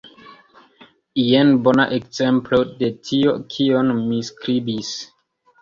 Jen 1.23 1.51
bona 1.67 1.85
ekzemplo 1.99 2.63
de 2.81 2.91
tio, 3.11 3.37
kion 3.57 3.95
mi 4.03 4.21
skribis. 4.31 4.95